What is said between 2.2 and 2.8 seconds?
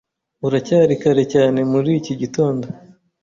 gitondo.